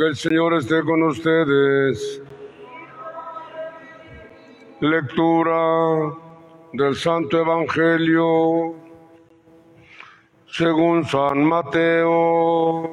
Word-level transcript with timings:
Que 0.00 0.06
el 0.06 0.16
Señor 0.16 0.54
esté 0.54 0.82
con 0.82 1.02
ustedes. 1.02 2.22
Lectura 4.80 6.10
del 6.72 6.94
Santo 6.94 7.38
Evangelio 7.38 8.76
según 10.46 11.04
San 11.04 11.44
Mateo. 11.44 12.90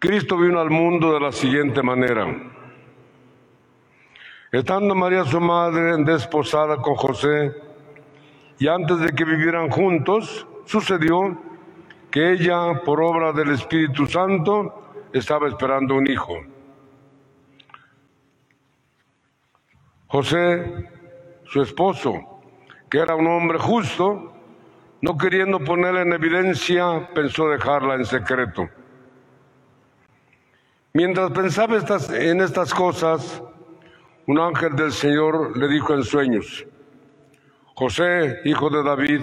Cristo 0.00 0.36
vino 0.36 0.58
al 0.58 0.70
mundo 0.70 1.12
de 1.12 1.20
la 1.20 1.30
siguiente 1.30 1.80
manera. 1.84 2.26
Estando 4.50 4.96
María 4.96 5.24
su 5.24 5.40
madre 5.40 5.96
desposada 5.98 6.78
con 6.78 6.96
José, 6.96 7.54
y 8.58 8.66
antes 8.66 8.98
de 8.98 9.10
que 9.10 9.24
vivieran 9.24 9.70
juntos, 9.70 10.44
sucedió 10.64 11.46
que 12.10 12.32
ella, 12.32 12.82
por 12.84 13.02
obra 13.02 13.32
del 13.32 13.50
Espíritu 13.50 14.06
Santo, 14.06 15.08
estaba 15.12 15.48
esperando 15.48 15.94
un 15.94 16.06
hijo. 16.06 16.34
José, 20.06 20.88
su 21.44 21.62
esposo, 21.62 22.40
que 22.90 22.98
era 22.98 23.14
un 23.14 23.26
hombre 23.26 23.58
justo, 23.58 24.32
no 25.02 25.16
queriendo 25.16 25.60
ponerla 25.60 26.02
en 26.02 26.12
evidencia, 26.12 27.08
pensó 27.14 27.48
dejarla 27.48 27.94
en 27.94 28.06
secreto. 28.06 28.68
Mientras 30.94 31.30
pensaba 31.30 31.76
estas, 31.76 32.10
en 32.10 32.40
estas 32.40 32.72
cosas, 32.72 33.42
un 34.26 34.38
ángel 34.40 34.74
del 34.74 34.92
Señor 34.92 35.56
le 35.56 35.68
dijo 35.68 35.94
en 35.94 36.02
sueños, 36.02 36.66
José, 37.74 38.40
hijo 38.44 38.70
de 38.70 38.82
David, 38.82 39.22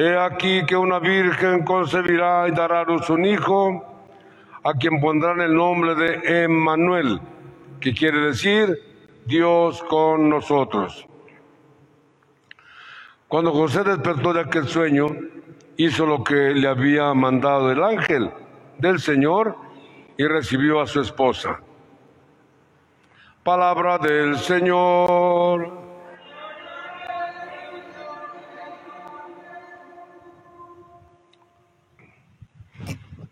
He 0.00 0.16
aquí 0.16 0.64
que 0.64 0.76
una 0.76 1.00
virgen 1.00 1.64
concebirá 1.64 2.46
y 2.46 2.52
dará 2.52 2.82
a 2.82 2.84
luz 2.84 3.10
un 3.10 3.24
hijo, 3.24 3.84
a 4.62 4.72
quien 4.74 5.00
pondrán 5.00 5.40
el 5.40 5.52
nombre 5.52 5.96
de 5.96 6.44
Emmanuel, 6.44 7.20
que 7.80 7.92
quiere 7.92 8.20
decir 8.20 8.78
Dios 9.26 9.82
con 9.90 10.28
nosotros. 10.28 11.04
Cuando 13.26 13.50
José 13.50 13.82
despertó 13.82 14.32
de 14.32 14.42
aquel 14.42 14.68
sueño, 14.68 15.08
hizo 15.76 16.06
lo 16.06 16.22
que 16.22 16.54
le 16.54 16.68
había 16.68 17.12
mandado 17.12 17.72
el 17.72 17.82
ángel 17.82 18.30
del 18.78 19.00
Señor 19.00 19.56
y 20.16 20.24
recibió 20.28 20.80
a 20.80 20.86
su 20.86 21.00
esposa. 21.00 21.58
Palabra 23.42 23.98
del 23.98 24.36
Señor. 24.36 25.87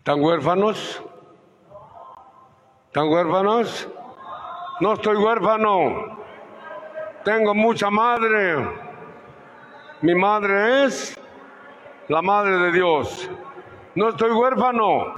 ¿Están 0.07 0.23
huérfanos? 0.23 1.03
¿Están 2.87 3.09
huérfanos? 3.09 3.89
No 4.79 4.93
estoy 4.93 5.17
huérfano. 5.17 6.17
Tengo 7.25 7.53
mucha 7.53 7.89
madre. 7.89 8.69
Mi 10.01 10.15
madre 10.15 10.85
es 10.85 11.19
la 12.07 12.21
madre 12.21 12.57
de 12.57 12.71
Dios. 12.71 13.29
No 13.95 14.07
estoy 14.07 14.31
huérfano. 14.31 15.13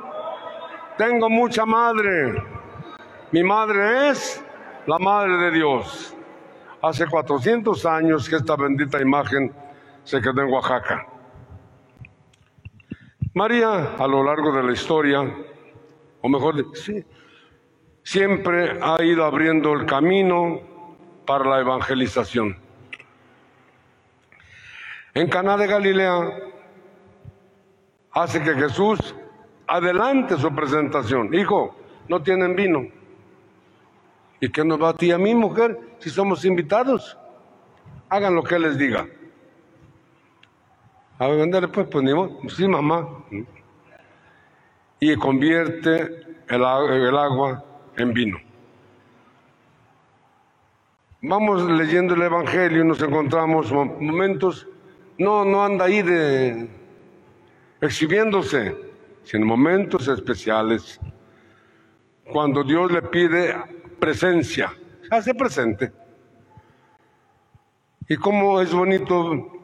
Tengo 0.97 1.29
mucha 1.29 1.67
madre. 1.67 2.43
Mi 3.31 3.43
madre 3.43 4.09
es 4.09 4.43
la 4.87 4.97
madre 4.97 5.37
de 5.37 5.51
Dios. 5.51 6.17
Hace 6.81 7.05
400 7.05 7.85
años 7.85 8.27
que 8.27 8.37
esta 8.37 8.55
bendita 8.55 8.99
imagen 8.99 9.53
se 10.03 10.19
quedó 10.19 10.41
en 10.41 10.51
Oaxaca. 10.51 11.18
María, 13.33 13.95
a 13.97 14.07
lo 14.07 14.23
largo 14.23 14.51
de 14.51 14.63
la 14.63 14.71
historia, 14.71 15.21
o 16.21 16.29
mejor, 16.29 16.75
sí, 16.75 17.03
siempre 18.01 18.79
ha 18.81 19.01
ido 19.03 19.23
abriendo 19.23 19.73
el 19.73 19.85
camino 19.85 20.61
para 21.25 21.45
la 21.45 21.59
evangelización. 21.59 22.57
En 25.13 25.29
Caná 25.29 25.57
de 25.57 25.67
Galilea 25.67 26.39
hace 28.11 28.41
que 28.41 28.55
Jesús 28.55 29.15
adelante 29.67 30.35
su 30.37 30.53
presentación. 30.53 31.33
Hijo, 31.33 31.75
no 32.07 32.23
tienen 32.23 32.55
vino. 32.55 32.87
¿Y 34.39 34.49
qué 34.49 34.65
nos 34.65 34.81
va 34.81 34.89
a 34.89 34.93
ti 34.95 35.11
a 35.11 35.17
mí, 35.17 35.35
mujer, 35.35 35.79
si 35.99 36.09
somos 36.09 36.45
invitados? 36.45 37.17
Hagan 38.09 38.33
lo 38.33 38.43
que 38.43 38.57
les 38.57 38.77
diga. 38.77 39.07
A 41.19 41.27
ver, 41.27 41.69
pues, 41.69 41.87
pues 41.91 42.03
ni. 42.03 42.49
Sí, 42.49 42.65
mamá. 42.65 43.25
Y 45.01 45.15
convierte 45.17 46.01
el, 46.47 46.61
el 46.61 47.17
agua 47.17 47.63
en 47.97 48.13
vino. 48.13 48.37
Vamos 51.21 51.69
leyendo 51.69 52.13
el 52.13 52.21
Evangelio 52.21 52.81
y 52.81 52.87
nos 52.87 53.01
encontramos 53.01 53.69
momentos, 53.73 54.65
no, 55.17 55.43
no 55.43 55.65
anda 55.65 55.85
ahí 55.85 56.01
de 56.01 56.69
exhibiéndose, 57.81 58.77
sino 59.23 59.45
momentos 59.45 60.07
especiales, 60.07 61.01
cuando 62.31 62.63
Dios 62.63 62.93
le 62.93 63.01
pide 63.01 63.53
presencia, 63.99 64.71
hace 65.11 65.33
presente. 65.33 65.91
Y 68.07 68.15
cómo 68.15 68.61
es 68.61 68.73
bonito 68.73 69.58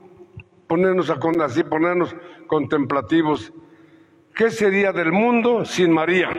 ponernos 0.67 1.09
a, 1.09 1.19
así, 1.43 1.63
ponernos 1.63 2.15
contemplativos. 2.47 3.51
¿Qué 4.33 4.49
sería 4.49 4.91
del 4.91 5.11
mundo 5.11 5.65
sin 5.65 5.91
María? 5.91 6.29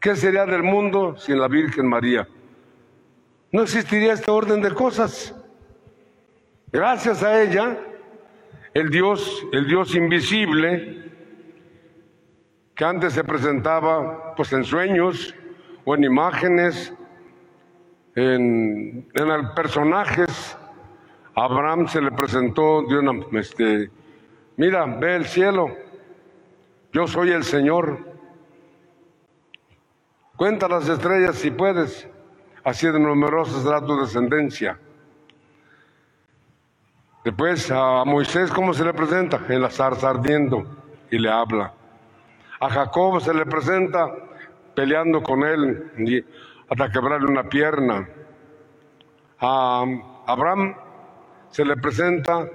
¿Qué 0.00 0.16
sería 0.16 0.46
del 0.46 0.62
mundo 0.62 1.16
sin 1.16 1.38
la 1.40 1.48
Virgen 1.48 1.86
María? 1.86 2.28
No 3.50 3.62
existiría 3.62 4.12
este 4.12 4.30
orden 4.30 4.62
de 4.62 4.72
cosas. 4.72 5.34
Gracias 6.70 7.22
a 7.22 7.42
ella, 7.42 7.78
el 8.74 8.90
Dios, 8.90 9.46
el 9.52 9.66
Dios 9.66 9.94
invisible, 9.94 11.10
que 12.74 12.84
antes 12.84 13.14
se 13.14 13.24
presentaba 13.24 14.34
pues 14.36 14.52
en 14.52 14.64
sueños 14.64 15.34
o 15.84 15.94
en 15.94 16.04
imágenes, 16.04 16.94
en, 18.14 19.08
en 19.14 19.54
personajes 19.54 20.56
Abraham 21.38 21.86
se 21.86 22.00
le 22.00 22.10
presentó 22.10 22.82
de 22.82 22.98
una, 22.98 23.24
este, 23.38 23.90
mira, 24.56 24.84
ve 24.86 25.14
el 25.14 25.24
cielo, 25.24 25.70
yo 26.92 27.06
soy 27.06 27.30
el 27.30 27.44
Señor. 27.44 27.96
Cuenta 30.34 30.66
las 30.66 30.88
estrellas 30.88 31.36
si 31.36 31.52
puedes, 31.52 32.08
así 32.64 32.88
de 32.88 32.98
numerosas 32.98 33.62
será 33.62 33.80
tu 33.80 34.00
descendencia. 34.00 34.80
Después 37.24 37.70
a 37.70 38.04
Moisés, 38.04 38.50
¿cómo 38.50 38.74
se 38.74 38.84
le 38.84 38.92
presenta? 38.92 39.40
En 39.48 39.62
la 39.62 39.70
zarza 39.70 40.10
ardiendo 40.10 40.64
y 41.08 41.18
le 41.18 41.30
habla. 41.30 41.72
A 42.58 42.68
Jacob 42.68 43.20
se 43.20 43.32
le 43.32 43.46
presenta 43.46 44.12
peleando 44.74 45.22
con 45.22 45.44
él 45.44 46.24
hasta 46.68 46.90
quebrarle 46.90 47.30
una 47.30 47.44
pierna. 47.44 48.08
A 49.40 49.84
Abraham 50.26 50.74
se 51.50 51.64
le 51.64 51.76
presenta 51.76 52.48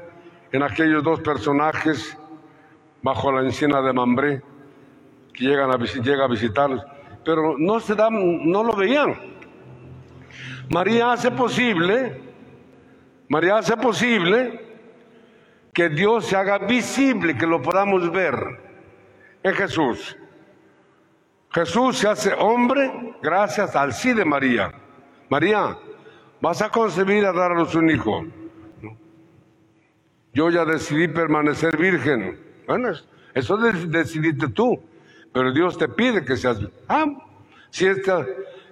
en 0.52 0.64
aquellos 0.64 1.04
dos 1.04 1.20
personajes 1.22 2.18
bajo 3.02 3.32
la 3.32 3.42
encina 3.42 3.82
de 3.82 3.94
Mambré 3.94 4.42
que 5.34 5.46
llegan 5.46 5.72
a, 5.72 5.78
llega 5.78 6.26
a 6.26 6.28
visitarlos, 6.28 6.84
pero 7.26 7.58
no 7.58 7.80
se 7.80 7.96
dan, 7.96 8.50
no 8.50 8.64
lo 8.64 8.76
veían. 8.76 9.16
María 10.70 11.12
hace 11.12 11.32
posible, 11.32 12.22
María 13.28 13.58
hace 13.58 13.76
posible 13.78 14.62
que 15.74 15.90
Dios 15.90 16.28
se 16.28 16.36
haga 16.36 16.60
visible, 16.60 17.36
que 17.36 17.48
lo 17.48 17.62
podamos 17.62 18.12
ver 18.12 18.36
en 19.42 19.54
Jesús. 19.54 20.16
Jesús 21.52 21.98
se 21.98 22.08
hace 22.08 22.34
hombre 22.34 23.16
gracias 23.22 23.76
al 23.76 23.94
sí 23.94 24.14
de 24.14 24.26
María. 24.26 24.72
María, 25.30 25.78
vas 26.42 26.62
a 26.62 26.70
concebir 26.70 27.26
a 27.26 27.50
luz 27.50 27.76
un 27.76 27.90
hijo. 27.90 28.24
Yo 30.34 30.50
ya 30.50 30.66
decidí 30.66 31.08
permanecer 31.08 31.78
virgen 31.78 32.40
Bueno, 32.68 32.92
eso 33.34 33.58
decidiste 33.58 34.48
tú, 34.50 34.82
pero 35.32 35.52
Dios 35.52 35.78
te 35.78 35.88
pide 35.88 36.24
que 36.24 36.36
seas. 36.38 36.60
Ah, 36.88 37.06
si, 37.70 37.86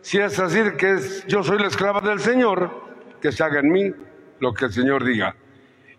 si 0.01 0.17
es 0.19 0.39
así 0.39 0.59
que 0.77 0.91
es, 0.91 1.25
yo 1.27 1.43
soy 1.43 1.59
la 1.59 1.67
esclava 1.67 2.01
del 2.01 2.19
Señor, 2.19 2.71
que 3.21 3.31
se 3.31 3.43
haga 3.43 3.59
en 3.59 3.71
mí 3.71 3.91
lo 4.39 4.53
que 4.53 4.65
el 4.65 4.71
Señor 4.71 5.03
diga. 5.03 5.35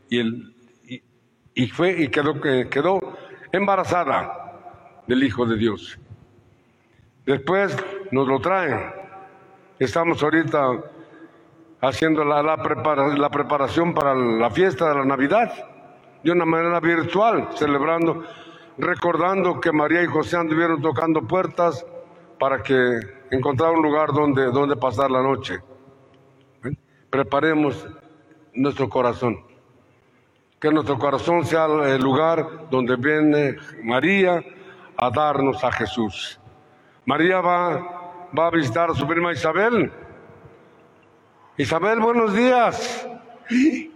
Y, 0.08 0.18
el, 0.20 0.54
y, 1.54 1.66
fue 1.68 2.02
y 2.02 2.08
quedó, 2.08 2.40
quedó 2.40 3.18
embarazada 3.52 5.02
del 5.06 5.22
Hijo 5.22 5.46
de 5.46 5.56
Dios. 5.56 5.98
Después 7.26 7.76
nos 8.10 8.26
lo 8.26 8.40
traen. 8.40 8.92
Estamos 9.78 10.22
ahorita 10.22 10.91
haciendo 11.82 12.24
la, 12.24 12.42
la, 12.42 12.56
la 12.56 13.28
preparación 13.28 13.92
para 13.92 14.14
la 14.14 14.50
fiesta 14.50 14.88
de 14.88 14.94
la 14.94 15.04
Navidad 15.04 15.52
de 16.22 16.30
una 16.30 16.44
manera 16.44 16.78
virtual, 16.78 17.48
celebrando, 17.56 18.22
recordando 18.78 19.60
que 19.60 19.72
María 19.72 20.02
y 20.02 20.06
José 20.06 20.36
anduvieron 20.36 20.80
tocando 20.80 21.26
puertas 21.26 21.84
para 22.38 22.62
que 22.62 23.00
encontrar 23.30 23.72
un 23.72 23.82
lugar 23.82 24.12
donde, 24.12 24.46
donde 24.52 24.76
pasar 24.76 25.10
la 25.10 25.22
noche. 25.22 25.60
Preparemos 27.10 27.86
nuestro 28.54 28.88
corazón. 28.88 29.38
Que 30.60 30.70
nuestro 30.70 30.96
corazón 30.96 31.44
sea 31.44 31.66
el 31.66 32.00
lugar 32.00 32.68
donde 32.70 32.94
viene 32.94 33.56
María 33.82 34.42
a 34.96 35.10
darnos 35.10 35.64
a 35.64 35.72
Jesús. 35.72 36.38
María 37.04 37.40
va, 37.40 38.28
va 38.38 38.46
a 38.46 38.50
visitar 38.50 38.90
a 38.90 38.94
su 38.94 39.04
prima 39.06 39.32
Isabel. 39.32 39.92
Isabel, 41.58 42.00
buenos 42.00 42.34
días. 42.34 43.06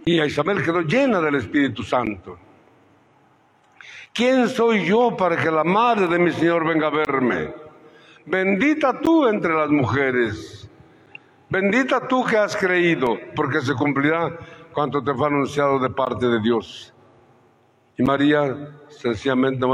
Y 0.05 0.21
Isabel 0.21 0.63
quedó 0.63 0.81
llena 0.81 1.19
del 1.19 1.35
Espíritu 1.35 1.81
Santo. 1.81 2.37
¿Quién 4.13 4.47
soy 4.47 4.85
yo 4.85 5.17
para 5.17 5.37
que 5.37 5.49
la 5.49 5.63
madre 5.63 6.07
de 6.07 6.19
mi 6.19 6.31
Señor 6.31 6.67
venga 6.67 6.87
a 6.87 6.91
verme? 6.91 7.53
Bendita 8.27 8.99
tú 8.99 9.27
entre 9.27 9.55
las 9.55 9.69
mujeres. 9.71 10.69
Bendita 11.49 12.07
tú 12.07 12.23
que 12.25 12.37
has 12.37 12.55
creído, 12.55 13.17
porque 13.35 13.61
se 13.61 13.73
cumplirá 13.73 14.37
cuanto 14.71 15.03
te 15.03 15.13
fue 15.15 15.27
anunciado 15.27 15.79
de 15.79 15.89
parte 15.89 16.27
de 16.27 16.39
Dios. 16.41 16.93
Y 17.97 18.03
María 18.03 18.69
sencillamente, 18.89 19.65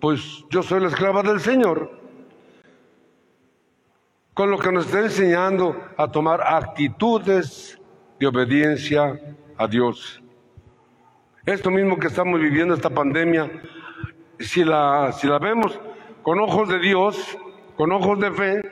pues 0.00 0.44
yo 0.50 0.64
soy 0.64 0.80
la 0.80 0.88
esclava 0.88 1.22
del 1.22 1.38
Señor. 1.38 2.03
Con 4.34 4.50
lo 4.50 4.58
que 4.58 4.72
nos 4.72 4.86
está 4.86 4.98
enseñando 4.98 5.80
a 5.96 6.10
tomar 6.10 6.42
actitudes 6.42 7.80
de 8.18 8.26
obediencia 8.26 9.20
a 9.56 9.68
Dios. 9.68 10.20
Esto 11.46 11.70
mismo 11.70 11.96
que 11.98 12.08
estamos 12.08 12.40
viviendo, 12.40 12.74
esta 12.74 12.90
pandemia, 12.90 13.48
si 14.40 14.64
la, 14.64 15.12
si 15.12 15.28
la 15.28 15.38
vemos 15.38 15.78
con 16.24 16.40
ojos 16.40 16.68
de 16.68 16.80
Dios, 16.80 17.38
con 17.76 17.92
ojos 17.92 18.18
de 18.18 18.32
fe, 18.32 18.62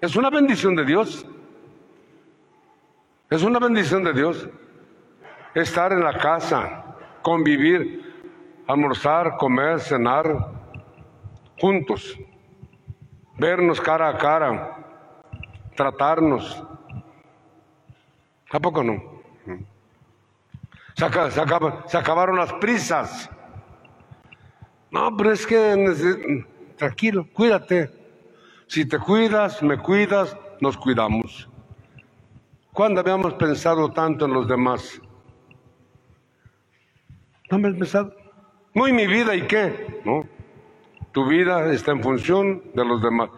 es 0.00 0.14
una 0.14 0.30
bendición 0.30 0.76
de 0.76 0.84
Dios. 0.84 1.26
Es 3.30 3.42
una 3.42 3.58
bendición 3.58 4.04
de 4.04 4.12
Dios 4.12 4.48
estar 5.54 5.92
en 5.92 6.04
la 6.04 6.18
casa, 6.18 6.84
convivir, 7.22 8.14
almorzar, 8.68 9.38
comer, 9.38 9.80
cenar 9.80 10.52
juntos, 11.58 12.16
vernos 13.38 13.80
cara 13.80 14.08
a 14.08 14.18
cara, 14.18 14.83
tratarnos, 15.74 16.64
¿A 18.54 18.60
poco 18.60 18.84
no? 18.84 19.02
Se, 20.94 21.04
acabaron 21.04 22.36
las 22.36 22.52
prisas. 22.54 23.28
No, 24.92 25.16
pero 25.16 25.32
es 25.32 25.44
que 25.44 26.44
tranquilo, 26.76 27.26
cuídate. 27.32 27.90
Si 28.68 28.86
te 28.86 29.00
cuidas, 29.00 29.60
me 29.60 29.76
cuidas, 29.76 30.36
nos 30.60 30.76
cuidamos. 30.76 31.48
¿Cuándo 32.72 33.00
habíamos 33.00 33.34
pensado 33.34 33.90
tanto 33.90 34.26
en 34.26 34.32
los 34.34 34.46
demás? 34.46 35.02
¿No 37.50 37.58
me 37.58 37.70
has 37.70 37.74
pensado? 37.74 38.14
Muy 38.72 38.92
mi 38.92 39.08
vida 39.08 39.34
y 39.34 39.48
qué, 39.48 40.00
¿no? 40.04 40.28
Tu 41.10 41.26
vida 41.26 41.72
está 41.72 41.90
en 41.90 42.04
función 42.04 42.62
de 42.72 42.84
los 42.84 43.02
demás. 43.02 43.30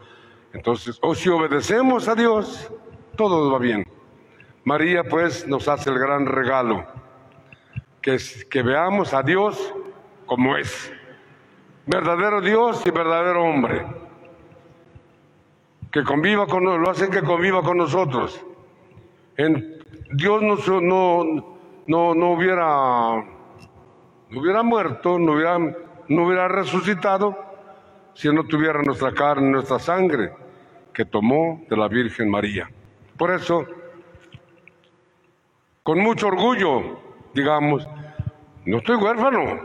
Entonces, 0.56 0.98
o 1.02 1.14
si 1.14 1.28
obedecemos 1.28 2.08
a 2.08 2.14
Dios, 2.14 2.72
todo 3.14 3.52
va 3.52 3.58
bien. 3.58 3.86
María 4.64 5.04
pues 5.04 5.46
nos 5.46 5.68
hace 5.68 5.90
el 5.90 5.98
gran 5.98 6.24
regalo, 6.24 6.86
que, 8.00 8.14
es, 8.14 8.46
que 8.46 8.62
veamos 8.62 9.12
a 9.12 9.22
Dios 9.22 9.74
como 10.24 10.56
es, 10.56 10.90
verdadero 11.84 12.40
Dios 12.40 12.82
y 12.86 12.90
verdadero 12.90 13.44
hombre, 13.44 13.86
que 15.92 16.02
conviva 16.02 16.46
con 16.46 16.64
lo 16.64 16.90
hace 16.90 17.10
que 17.10 17.22
conviva 17.22 17.62
con 17.62 17.76
nosotros. 17.76 18.42
En, 19.36 19.76
Dios 20.12 20.42
no, 20.42 21.28
hubiera, 22.32 23.14
no 24.30 24.40
hubiera 24.40 24.62
muerto, 24.62 25.18
no 25.18 25.32
hubiera, 25.32 25.58
no 25.58 26.26
hubiera 26.26 26.48
resucitado 26.48 27.36
si 28.14 28.32
no 28.32 28.44
tuviera 28.44 28.80
nuestra 28.82 29.12
carne, 29.12 29.50
nuestra 29.50 29.78
sangre, 29.78 30.45
que 30.96 31.04
tomó 31.04 31.62
de 31.68 31.76
la 31.76 31.88
Virgen 31.88 32.30
María. 32.30 32.70
Por 33.18 33.30
eso, 33.30 33.66
con 35.82 35.98
mucho 35.98 36.28
orgullo, 36.28 36.98
digamos, 37.34 37.86
no 38.64 38.78
estoy 38.78 38.96
huérfano, 38.96 39.60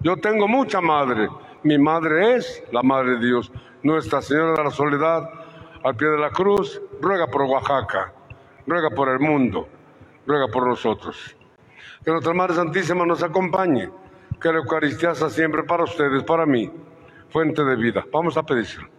yo 0.00 0.18
tengo 0.18 0.46
mucha 0.46 0.82
madre. 0.82 1.26
Mi 1.62 1.78
madre 1.78 2.34
es 2.34 2.62
la 2.70 2.82
Madre 2.82 3.12
de 3.12 3.26
Dios, 3.26 3.50
Nuestra 3.82 4.20
Señora 4.20 4.52
de 4.58 4.64
la 4.64 4.70
Soledad, 4.70 5.30
al 5.82 5.96
pie 5.96 6.08
de 6.08 6.18
la 6.18 6.30
cruz, 6.30 6.82
ruega 7.00 7.26
por 7.28 7.42
Oaxaca, 7.44 8.12
ruega 8.66 8.90
por 8.90 9.08
el 9.08 9.20
mundo, 9.20 9.66
ruega 10.26 10.48
por 10.48 10.66
nosotros. 10.66 11.34
Que 12.04 12.10
nuestra 12.10 12.34
Madre 12.34 12.56
Santísima 12.56 13.06
nos 13.06 13.22
acompañe, 13.22 13.88
que 14.38 14.52
la 14.52 14.58
Eucaristía 14.58 15.14
sea 15.14 15.30
siempre 15.30 15.62
para 15.62 15.84
ustedes, 15.84 16.22
para 16.24 16.44
mí, 16.44 16.70
fuente 17.30 17.64
de 17.64 17.74
vida. 17.74 18.04
Vamos 18.12 18.36
a 18.36 18.42
pedírselo. 18.42 18.97